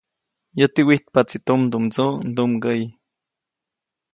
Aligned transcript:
Yäti 0.59 0.81
wijtpaʼtsi 0.87 1.37
tumdumdsuʼ 1.45 2.13
ndumgäʼyi. 2.29 2.85